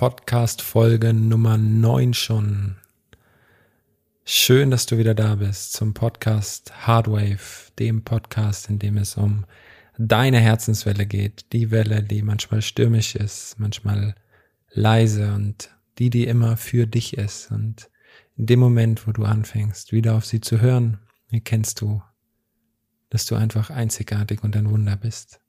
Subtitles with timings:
[0.00, 2.76] Podcast-Folge Nummer 9 schon.
[4.24, 9.44] Schön, dass du wieder da bist zum Podcast Hardwave, dem Podcast, in dem es um
[9.98, 11.52] deine Herzenswelle geht.
[11.52, 14.14] Die Welle, die manchmal stürmisch ist, manchmal
[14.70, 15.68] leise und
[15.98, 17.50] die, die immer für dich ist.
[17.50, 17.90] Und
[18.38, 20.98] in dem Moment, wo du anfängst, wieder auf sie zu hören,
[21.30, 22.00] erkennst du,
[23.10, 25.39] dass du einfach einzigartig und ein Wunder bist.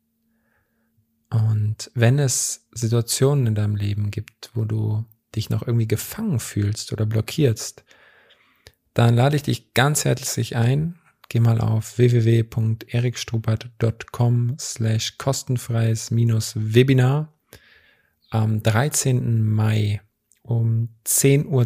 [1.31, 6.91] Und wenn es Situationen in deinem Leben gibt, wo du dich noch irgendwie gefangen fühlst
[6.91, 7.85] oder blockierst,
[8.93, 10.99] dann lade ich dich ganz herzlich ein.
[11.29, 17.31] Geh mal auf www.erikstrupert.com slash kostenfreies minus Webinar.
[18.29, 19.41] Am 13.
[19.41, 20.01] Mai
[20.41, 21.65] um 10.30 Uhr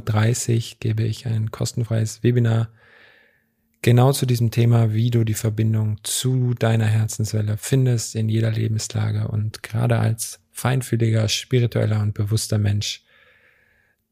[0.80, 2.70] gebe ich ein kostenfreies Webinar
[3.86, 9.28] genau zu diesem Thema, wie du die Verbindung zu deiner Herzenswelle findest in jeder Lebenslage
[9.28, 13.04] und gerade als feinfühliger, spiritueller und bewusster Mensch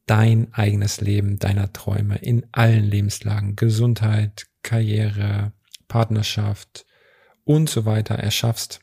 [0.06, 5.54] dein eigenes Leben, deiner Träume in allen Lebenslagen, Gesundheit, Karriere,
[5.88, 6.86] Partnerschaft
[7.44, 8.80] und so weiter erschaffst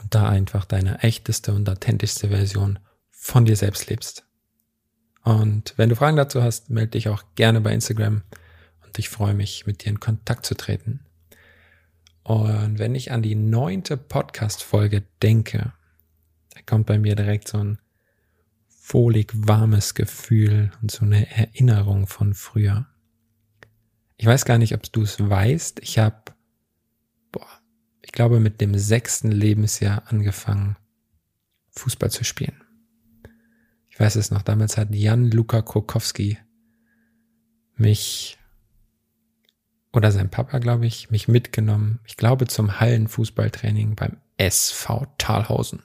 [0.00, 2.78] und da einfach deine echteste und authentischste Version
[3.10, 4.24] von dir selbst lebst.
[5.24, 8.22] Und wenn du Fragen dazu hast, melde dich auch gerne bei Instagram
[8.98, 11.00] ich freue mich, mit dir in Kontakt zu treten.
[12.22, 15.72] Und wenn ich an die neunte Podcast-Folge denke,
[16.50, 17.78] da kommt bei mir direkt so ein
[18.88, 22.86] wohlig warmes Gefühl und so eine Erinnerung von früher.
[24.16, 25.80] Ich weiß gar nicht, ob du es weißt.
[25.80, 26.22] Ich habe,
[27.32, 27.48] boah,
[28.02, 30.76] ich glaube, mit dem sechsten Lebensjahr angefangen,
[31.72, 32.62] Fußball zu spielen.
[33.90, 36.38] Ich weiß es noch, damals hat Jan Luka Krokowski
[37.76, 38.38] mich
[39.94, 45.82] oder sein Papa, glaube ich, mich mitgenommen, ich glaube zum Hallenfußballtraining beim SV Talhausen.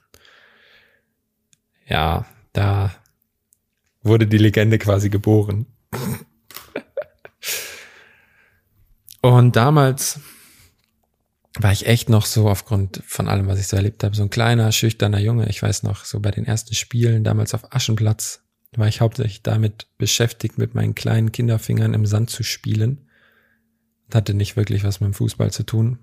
[1.87, 2.91] Ja, da
[4.01, 5.67] wurde die Legende quasi geboren.
[9.21, 10.19] Und damals
[11.59, 14.29] war ich echt noch so aufgrund von allem, was ich so erlebt habe, so ein
[14.29, 15.49] kleiner, schüchterner Junge.
[15.49, 18.43] Ich weiß noch, so bei den ersten Spielen damals auf Aschenplatz
[18.75, 23.08] war ich hauptsächlich damit beschäftigt, mit meinen kleinen Kinderfingern im Sand zu spielen
[24.15, 25.99] hatte nicht wirklich was mit dem Fußball zu tun.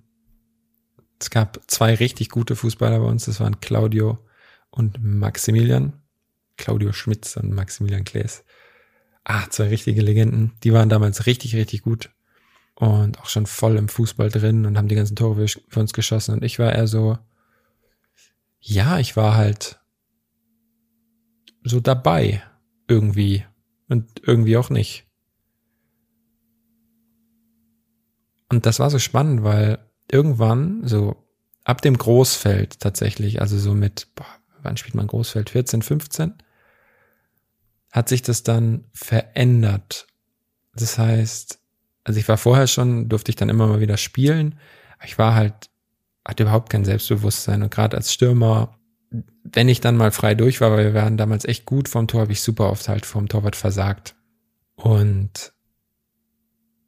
[1.19, 4.19] Es gab zwei richtig gute Fußballer bei uns, das waren Claudio
[4.71, 5.95] und Maximilian.
[6.57, 8.45] Claudio Schmitz und Maximilian Klaes.
[9.25, 10.53] Ah, zwei richtige Legenden.
[10.63, 12.11] Die waren damals richtig, richtig gut.
[12.75, 16.35] Und auch schon voll im Fußball drin und haben die ganzen Tore für uns geschossen.
[16.35, 17.19] Und ich war eher so,
[18.61, 19.81] ja, ich war halt
[21.65, 22.43] so dabei.
[22.89, 23.45] Irgendwie.
[23.89, 25.06] Und irgendwie auch nicht.
[28.49, 29.79] Und das war so spannend, weil
[30.11, 31.17] irgendwann, so
[31.65, 34.27] ab dem Großfeld tatsächlich, also so mit, boah,
[34.63, 35.51] wann spielt man Großfeld?
[35.51, 36.35] 14, 15?
[37.91, 40.07] Hat sich das dann verändert.
[40.75, 41.59] Das heißt,
[42.05, 44.59] also ich war vorher schon, durfte ich dann immer mal wieder spielen,
[45.05, 45.71] ich war halt,
[46.25, 48.79] hatte überhaupt kein Selbstbewusstsein und gerade als Stürmer,
[49.43, 52.23] wenn ich dann mal frei durch war, weil wir waren damals echt gut vom Tor,
[52.23, 54.15] habe ich super oft halt vom Torwart versagt.
[54.75, 55.53] Und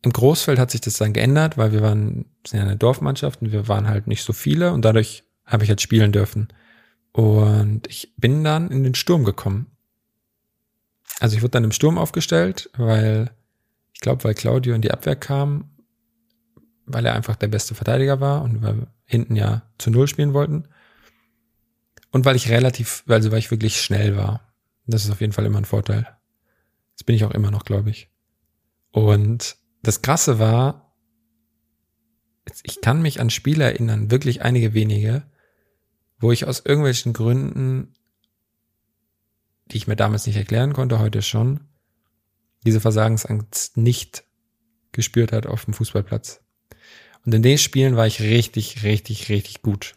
[0.03, 3.53] im Großfeld hat sich das dann geändert, weil wir waren sind ja eine Dorfmannschaft und
[3.53, 6.49] wir waren halt nicht so viele und dadurch habe ich halt spielen dürfen.
[7.13, 9.67] Und ich bin dann in den Sturm gekommen.
[11.21, 13.31] Also ich wurde dann im Sturm aufgestellt, weil
[13.93, 15.71] ich glaube, weil Claudio in die Abwehr kam,
[16.87, 20.69] weil er einfach der beste Verteidiger war und wir hinten ja zu Null spielen wollten.
[22.11, 24.53] Und weil ich relativ, also weil ich wirklich schnell war.
[24.87, 26.07] Das ist auf jeden Fall immer ein Vorteil.
[26.95, 28.09] Das bin ich auch immer noch, glaube ich.
[28.93, 30.95] Und das Krasse war,
[32.63, 35.23] ich kann mich an Spiele erinnern, wirklich einige wenige,
[36.19, 37.95] wo ich aus irgendwelchen Gründen,
[39.67, 41.61] die ich mir damals nicht erklären konnte, heute schon,
[42.65, 44.25] diese Versagensangst nicht
[44.93, 46.41] gespürt hat auf dem Fußballplatz.
[47.25, 49.95] Und in den Spielen war ich richtig, richtig, richtig gut.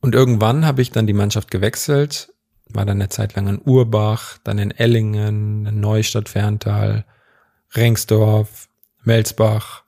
[0.00, 2.32] Und irgendwann habe ich dann die Mannschaft gewechselt,
[2.68, 7.04] war dann eine Zeit lang in Urbach, dann in Ellingen, in Neustadt, Ferntal,
[7.74, 8.68] Rengsdorf,
[9.04, 9.84] Melsbach.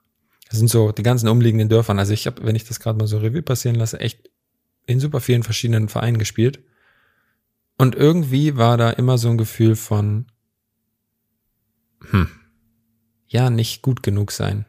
[0.49, 1.99] Das sind so die ganzen umliegenden Dörfern.
[1.99, 4.29] Also ich habe, wenn ich das gerade mal so Revue passieren lasse, echt
[4.85, 6.59] in super vielen verschiedenen Vereinen gespielt.
[7.77, 10.27] Und irgendwie war da immer so ein Gefühl von,
[12.11, 12.29] hm,
[13.27, 14.65] ja, nicht gut genug sein.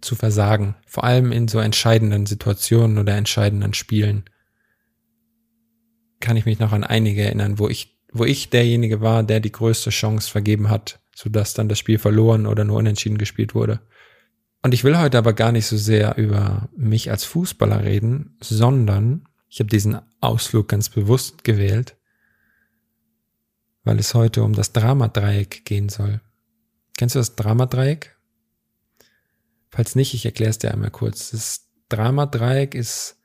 [0.00, 0.76] Zu versagen.
[0.86, 4.24] Vor allem in so entscheidenden Situationen oder entscheidenden Spielen.
[6.20, 9.50] Kann ich mich noch an einige erinnern, wo ich, wo ich derjenige war, der die
[9.50, 13.80] größte Chance vergeben hat, sodass dann das Spiel verloren oder nur unentschieden gespielt wurde.
[14.62, 19.24] Und ich will heute aber gar nicht so sehr über mich als Fußballer reden, sondern
[19.48, 21.96] Ich habe diesen Ausflug ganz bewusst gewählt,
[23.82, 26.20] weil es heute um das Dramadreieck gehen soll.
[26.96, 28.16] Kennst du das Dramadreieck?
[29.70, 31.30] Falls nicht, ich erkläre es dir einmal kurz.
[31.30, 33.16] Das Dramadreieck ist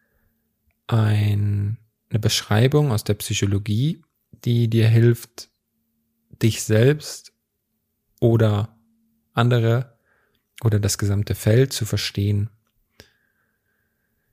[0.88, 1.78] ein,
[2.10, 4.02] eine Beschreibung aus der Psychologie,
[4.46, 5.50] die dir hilft,
[6.42, 7.33] dich selbst
[8.24, 8.74] oder
[9.34, 9.98] andere
[10.64, 12.50] oder das gesamte Feld zu verstehen.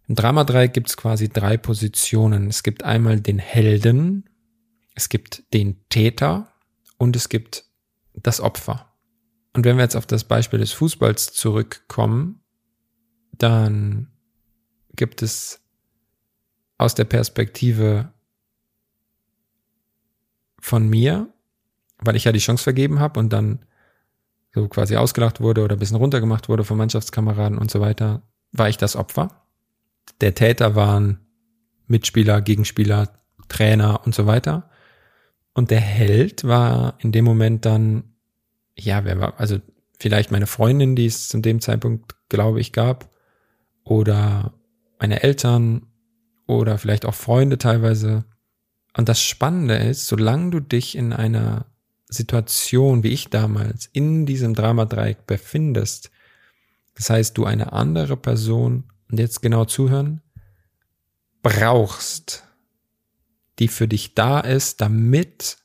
[0.06, 2.46] Im Dramadreieck gibt es quasi drei Positionen.
[2.46, 4.30] Es gibt einmal den Helden,
[4.94, 6.52] es gibt den Täter
[6.98, 7.64] und es gibt
[8.14, 8.92] das Opfer.
[9.54, 12.44] Und wenn wir jetzt auf das Beispiel des Fußballs zurückkommen,
[13.32, 14.12] dann
[14.94, 15.62] gibt es
[16.78, 18.12] aus der Perspektive
[20.60, 21.32] von mir,
[21.98, 23.66] weil ich ja die Chance vergeben habe und dann
[24.54, 28.68] so quasi ausgelacht wurde oder ein bisschen runtergemacht wurde von Mannschaftskameraden und so weiter, war
[28.68, 29.46] ich das Opfer.
[30.20, 31.20] Der Täter waren
[31.86, 33.10] Mitspieler, Gegenspieler,
[33.48, 34.70] Trainer und so weiter.
[35.54, 38.14] Und der Held war in dem Moment dann,
[38.76, 39.58] ja, wer war, also
[39.98, 43.10] vielleicht meine Freundin, die es zu dem Zeitpunkt, glaube ich, gab,
[43.84, 44.52] oder
[44.98, 45.86] meine Eltern
[46.46, 48.24] oder vielleicht auch Freunde teilweise.
[48.96, 51.66] Und das Spannende ist, solange du dich in einer
[52.10, 56.10] Situation, wie ich damals, in diesem Dramadreieck befindest,
[56.94, 60.20] das heißt, du eine andere Person, und jetzt genau zuhören,
[61.42, 62.44] brauchst,
[63.58, 65.58] die für dich da ist, damit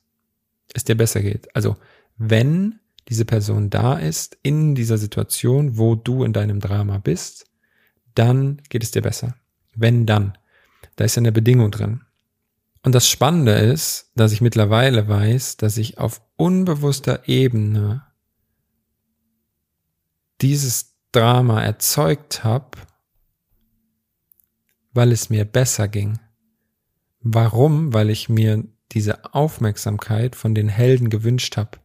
[0.74, 1.54] es dir besser geht.
[1.54, 1.76] Also,
[2.16, 7.46] wenn diese Person da ist in dieser Situation, wo du in deinem Drama bist,
[8.14, 9.36] dann geht es dir besser.
[9.74, 10.36] Wenn dann.
[10.96, 12.02] Da ist ja eine Bedingung drin.
[12.82, 18.04] Und das Spannende ist, dass ich mittlerweile weiß, dass ich auf unbewusster Ebene
[20.40, 22.78] dieses Drama erzeugt habe,
[24.92, 26.18] weil es mir besser ging.
[27.20, 27.92] Warum?
[27.92, 31.78] Weil ich mir diese Aufmerksamkeit von den Helden gewünscht habe,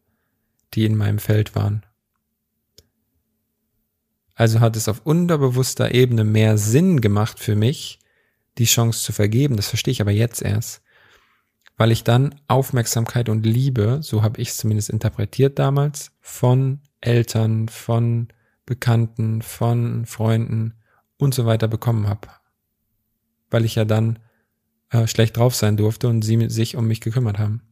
[0.74, 1.86] die in meinem Feld waren.
[4.36, 8.00] Also hat es auf unterbewusster Ebene mehr Sinn gemacht für mich,
[8.57, 9.56] die Chance zu vergeben.
[9.56, 10.81] Das verstehe ich aber jetzt erst
[11.81, 17.69] weil ich dann Aufmerksamkeit und Liebe, so habe ich es zumindest interpretiert damals, von Eltern,
[17.69, 18.28] von
[18.68, 20.75] Bekannten, von Freunden
[21.18, 22.28] und so weiter bekommen habe.
[23.50, 24.19] Weil ich ja dann
[24.92, 27.63] äh, schlecht drauf sein durfte und sie sich um mich gekümmert haben.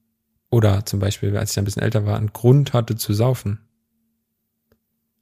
[0.49, 3.59] Oder zum Beispiel, als ich ein bisschen älter war, einen Grund hatte zu saufen.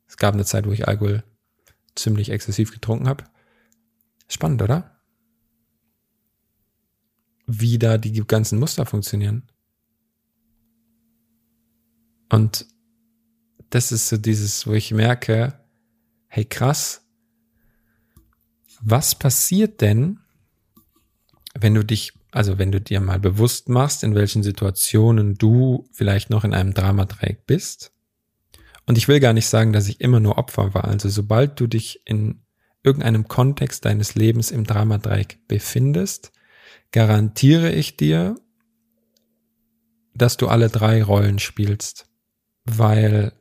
[0.08, 1.26] Es gab eine Zeit, wo ich Alkohol
[1.94, 3.26] ziemlich exzessiv getrunken habe.
[4.30, 4.97] Spannend, oder?
[7.48, 9.44] Wie da die ganzen Muster funktionieren.
[12.30, 12.66] Und
[13.70, 15.54] das ist so dieses, wo ich merke,
[16.28, 17.02] hey krass,
[18.82, 20.20] was passiert denn,
[21.60, 26.30] wenn du dich, also wenn du dir mal bewusst machst, in welchen Situationen du vielleicht
[26.30, 27.92] noch in einem Dramadreieck bist?
[28.86, 30.86] Und ich will gar nicht sagen, dass ich immer nur Opfer war.
[30.86, 32.42] Also sobald du dich in
[32.84, 36.32] irgendeinem Kontext deines Lebens im Dramadreieck befindest,
[36.92, 38.36] garantiere ich dir,
[40.14, 42.08] dass du alle drei Rollen spielst.
[42.66, 43.34] Weil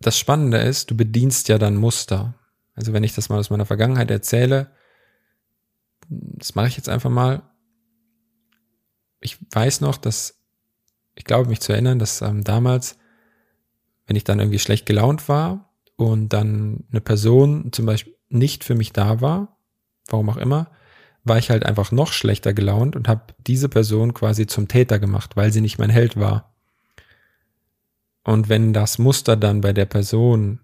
[0.00, 2.34] das Spannende ist, du bedienst ja dann Muster.
[2.74, 4.70] Also wenn ich das mal aus meiner Vergangenheit erzähle,
[6.08, 7.42] das mache ich jetzt einfach mal.
[9.20, 10.42] Ich weiß noch, dass,
[11.14, 12.98] ich glaube mich zu erinnern, dass ähm, damals,
[14.06, 18.74] wenn ich dann irgendwie schlecht gelaunt war und dann eine Person zum Beispiel nicht für
[18.74, 19.56] mich da war,
[20.08, 20.70] warum auch immer,
[21.24, 25.36] war ich halt einfach noch schlechter gelaunt und habe diese Person quasi zum Täter gemacht,
[25.36, 26.52] weil sie nicht mein Held war.
[28.24, 30.60] Und wenn das Muster dann bei der Person,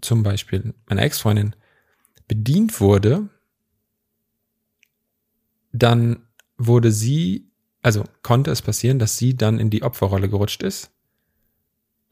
[0.00, 1.54] zum Beispiel meiner Ex-Freundin,
[2.28, 3.28] bedient wurde,
[5.72, 7.50] dann wurde sie,
[7.82, 10.90] also konnte es passieren, dass sie dann in die Opferrolle gerutscht ist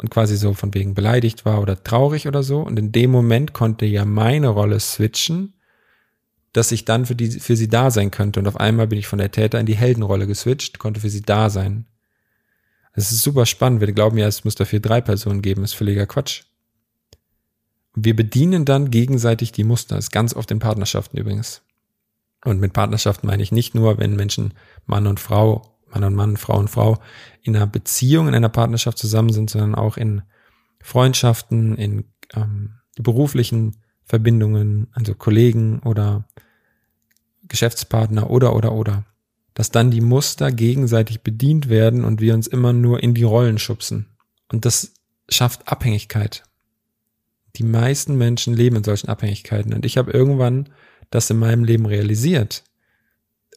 [0.00, 2.60] und quasi so von wegen beleidigt war oder traurig oder so.
[2.60, 5.54] Und in dem Moment konnte ja meine Rolle switchen
[6.52, 8.40] dass ich dann für, die, für sie da sein könnte.
[8.40, 11.22] Und auf einmal bin ich von der Täter in die Heldenrolle geswitcht, konnte für sie
[11.22, 11.86] da sein.
[12.94, 13.80] Es ist super spannend.
[13.80, 15.62] Wir glauben ja, es muss dafür drei Personen geben.
[15.62, 16.42] Das ist völliger Quatsch.
[17.94, 19.96] wir bedienen dann gegenseitig die Muster.
[19.96, 21.62] Das ist ganz oft in Partnerschaften übrigens.
[22.44, 24.54] Und mit Partnerschaften meine ich nicht nur, wenn Menschen
[24.86, 26.98] Mann und Frau, Mann und Mann, Frau und Frau
[27.42, 30.22] in einer Beziehung, in einer Partnerschaft zusammen sind, sondern auch in
[30.80, 33.76] Freundschaften, in ähm, beruflichen
[34.08, 36.24] Verbindungen, also Kollegen oder
[37.46, 39.04] Geschäftspartner oder oder oder,
[39.52, 43.58] dass dann die Muster gegenseitig bedient werden und wir uns immer nur in die Rollen
[43.58, 44.06] schubsen.
[44.50, 44.94] Und das
[45.28, 46.42] schafft Abhängigkeit.
[47.56, 49.74] Die meisten Menschen leben in solchen Abhängigkeiten.
[49.74, 50.70] Und ich habe irgendwann
[51.10, 52.64] das in meinem Leben realisiert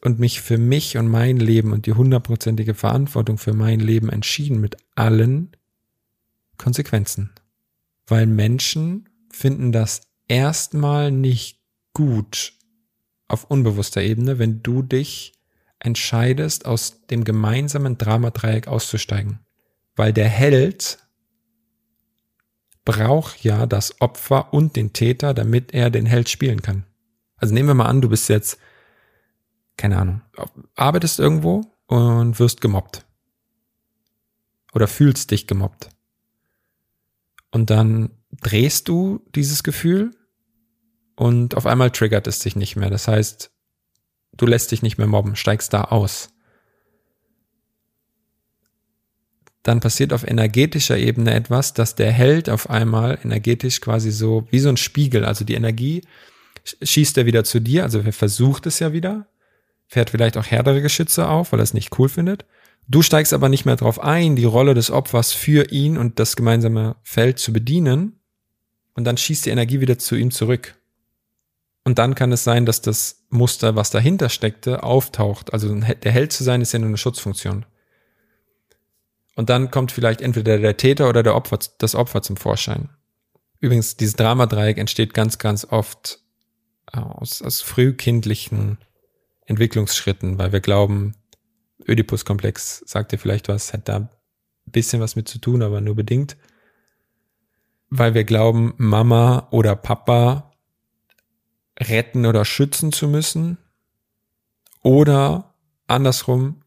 [0.02, 4.60] und mich für mich und mein Leben und die hundertprozentige Verantwortung für mein Leben entschieden
[4.60, 5.52] mit allen
[6.58, 7.30] Konsequenzen.
[8.06, 11.60] Weil Menschen finden das erstmal nicht
[11.94, 12.54] gut
[13.28, 15.32] auf unbewusster Ebene, wenn du dich
[15.78, 19.40] entscheidest, aus dem gemeinsamen Dramadreieck auszusteigen.
[19.96, 20.98] Weil der Held
[22.84, 26.84] braucht ja das Opfer und den Täter, damit er den Held spielen kann.
[27.36, 28.58] Also nehmen wir mal an, du bist jetzt,
[29.76, 30.22] keine Ahnung,
[30.74, 33.04] arbeitest irgendwo und wirst gemobbt.
[34.72, 35.90] Oder fühlst dich gemobbt.
[37.50, 38.10] Und dann
[38.42, 40.12] drehst du dieses Gefühl
[41.16, 42.90] und auf einmal triggert es dich nicht mehr.
[42.90, 43.50] Das heißt,
[44.36, 46.28] du lässt dich nicht mehr mobben, steigst da aus.
[49.62, 54.58] Dann passiert auf energetischer Ebene etwas, dass der Held auf einmal energetisch quasi so wie
[54.58, 56.02] so ein Spiegel, also die Energie
[56.82, 59.26] schießt er wieder zu dir, also er versucht es ja wieder,
[59.86, 62.44] fährt vielleicht auch härtere Geschütze auf, weil er es nicht cool findet.
[62.88, 66.34] Du steigst aber nicht mehr darauf ein, die Rolle des Opfers für ihn und das
[66.34, 68.20] gemeinsame Feld zu bedienen.
[68.94, 70.76] Und dann schießt die Energie wieder zu ihm zurück.
[71.84, 75.52] Und dann kann es sein, dass das Muster, was dahinter steckte, auftaucht.
[75.52, 77.66] Also der Held zu sein ist ja nur eine Schutzfunktion.
[79.34, 82.90] Und dann kommt vielleicht entweder der Täter oder der Opfer, das Opfer zum Vorschein.
[83.60, 86.20] Übrigens, dieses Dramadreieck entsteht ganz, ganz oft
[86.86, 88.78] aus, aus frühkindlichen
[89.46, 91.14] Entwicklungsschritten, weil wir glauben,
[91.88, 94.08] Oedipus-Komplex sagt dir vielleicht was, hat da ein
[94.66, 96.36] bisschen was mit zu tun, aber nur bedingt.
[97.94, 100.50] Weil wir glauben, Mama oder Papa
[101.78, 103.58] retten oder schützen zu müssen.
[104.82, 105.52] Oder
[105.88, 106.62] andersrum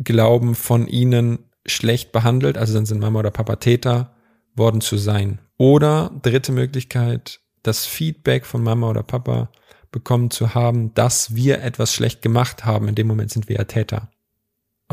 [0.00, 4.16] glauben von ihnen schlecht behandelt, also dann sind Mama oder Papa Täter
[4.56, 5.38] worden zu sein.
[5.58, 9.52] Oder dritte Möglichkeit, das Feedback von Mama oder Papa
[9.92, 12.88] bekommen zu haben, dass wir etwas schlecht gemacht haben.
[12.88, 14.10] In dem Moment sind wir ja Täter.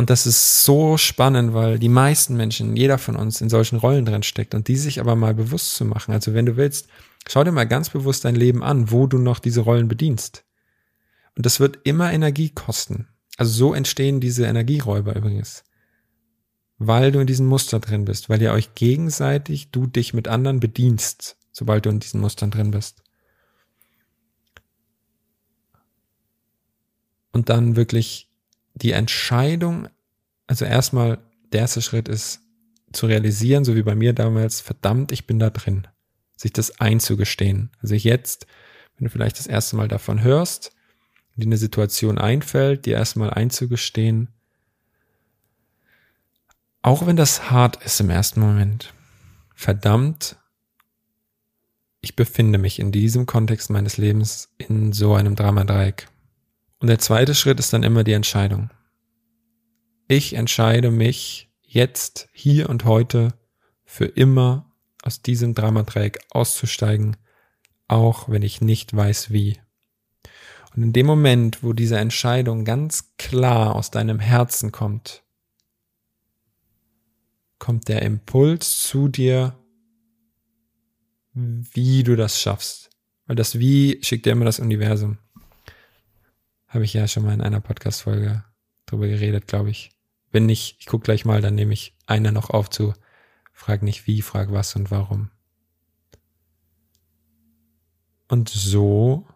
[0.02, 4.06] Und das ist so spannend, weil die meisten Menschen, jeder von uns in solchen Rollen
[4.06, 6.12] drin steckt und die sich aber mal bewusst zu machen.
[6.12, 6.88] Also wenn du willst,
[7.28, 10.44] Schau dir mal ganz bewusst dein Leben an, wo du noch diese Rollen bedienst.
[11.36, 13.08] Und das wird immer Energie kosten.
[13.38, 15.64] Also so entstehen diese Energieräuber übrigens.
[16.78, 20.60] Weil du in diesem Muster drin bist, weil ihr euch gegenseitig, du dich mit anderen
[20.60, 23.04] bedienst, sobald du in diesen Mustern drin bist.
[27.32, 28.31] Und dann wirklich
[28.74, 29.88] die Entscheidung,
[30.48, 31.20] also erstmal
[31.52, 32.42] der erste Schritt ist
[32.92, 35.88] zu realisieren, so wie bei mir damals, verdammt, ich bin da drin
[36.42, 37.70] sich das einzugestehen.
[37.82, 38.48] Also jetzt,
[38.98, 40.74] wenn du vielleicht das erste Mal davon hörst,
[41.36, 44.30] dir eine Situation einfällt, dir erstmal einzugestehen,
[46.82, 48.94] auch wenn das hart ist im ersten Moment,
[49.54, 50.38] verdammt,
[52.02, 56.08] ich befinde mich in diesem Kontext meines Lebens in so einem Dramadreieck.
[56.82, 58.72] Und der zweite Schritt ist dann immer die Entscheidung.
[60.08, 63.36] Ich entscheide mich jetzt, hier und heute,
[63.86, 64.74] für immer
[65.04, 67.18] aus diesem Dramadreieck auszusteigen,
[67.88, 69.60] auch wenn ich nicht weiß wie.
[70.76, 75.24] Und in dem Moment, wo diese Entscheidung ganz klar aus deinem Herzen kommt,
[77.60, 79.56] kommt der Impuls zu dir,
[81.34, 82.90] wie du das schaffst.
[83.28, 85.20] Weil das Wie schickt dir immer das Universum.
[86.72, 88.46] Habe ich ja schon mal in einer Podcast-Folge
[88.86, 89.92] drüber geredet, glaube ich.
[90.32, 92.94] Wenn nicht, ich gucke gleich mal, dann nehme ich eine noch auf zu
[93.52, 95.30] Frag nicht wie, frag was und warum.
[98.30, 99.28] Und so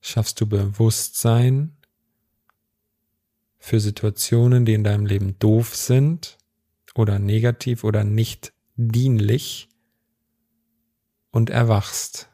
[0.00, 1.76] schaffst du Bewusstsein
[3.58, 6.38] für Situationen, die in deinem Leben doof sind
[6.94, 9.68] oder negativ oder nicht dienlich
[11.32, 12.30] und erwachst.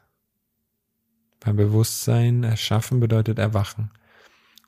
[1.41, 3.91] Weil Bewusstsein erschaffen bedeutet erwachen.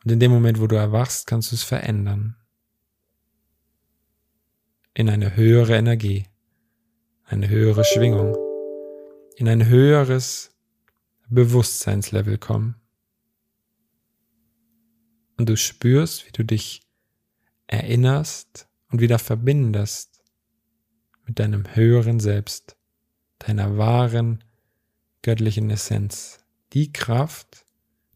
[0.08, 2.38] Und in dem Moment, wo du erwachst, kannst du es verändern
[4.94, 6.28] in eine höhere Energie,
[7.26, 8.34] eine höhere Schwingung,
[9.36, 10.56] in ein höheres
[11.28, 12.76] Bewusstseinslevel kommen.
[15.36, 16.84] Und du spürst, wie du dich
[17.68, 20.24] erinnerst und wieder verbindest
[21.26, 22.78] mit deinem höheren Selbst,
[23.40, 24.42] deiner wahren
[25.22, 26.40] göttlichen Essenz,
[26.72, 27.66] die Kraft,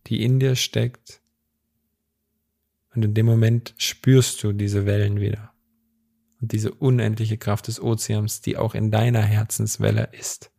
[0.08, 1.21] die in dir steckt.
[2.94, 5.54] Und in dem Moment spürst du diese Wellen wieder
[6.42, 10.52] und diese unendliche Kraft des Ozeans, die auch in deiner Herzenswelle ist.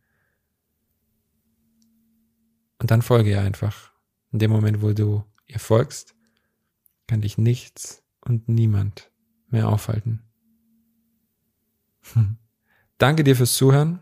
[2.79, 3.91] Und dann folge ihr einfach.
[4.31, 6.15] In dem Moment, wo du ihr folgst,
[7.07, 9.11] kann dich nichts und niemand
[9.49, 10.23] mehr aufhalten.
[12.13, 12.37] Hm.
[12.97, 13.99] Danke dir fürs Zuhören.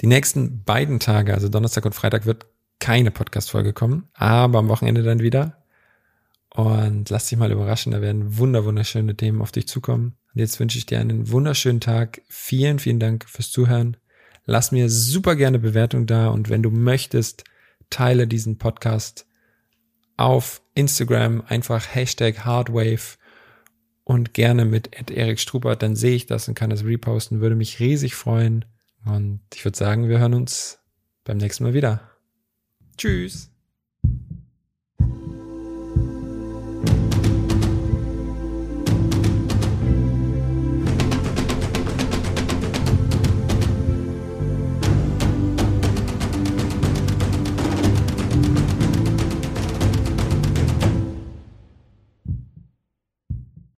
[0.00, 2.46] Die nächsten beiden Tage, also Donnerstag und Freitag, wird
[2.80, 5.61] keine Podcast-Folge kommen, aber am Wochenende dann wieder.
[6.54, 10.16] Und lass dich mal überraschen, da werden wunder wunderschöne Themen auf dich zukommen.
[10.34, 12.22] Und jetzt wünsche ich dir einen wunderschönen Tag.
[12.28, 13.96] Vielen, vielen Dank fürs Zuhören.
[14.44, 17.44] Lass mir super gerne Bewertung da und wenn du möchtest,
[17.90, 19.26] teile diesen Podcast
[20.16, 23.18] auf Instagram einfach Hashtag Hardwave
[24.04, 27.80] und gerne mit Erik Strubert, dann sehe ich das und kann das reposten, würde mich
[27.80, 28.64] riesig freuen.
[29.04, 30.80] Und ich würde sagen, wir hören uns
[31.24, 32.10] beim nächsten Mal wieder.
[32.96, 33.51] Tschüss.